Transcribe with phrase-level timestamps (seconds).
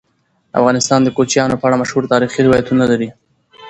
[0.59, 3.09] افغانستان د کوچیانو په اړه مشهور تاریخی روایتونه لري.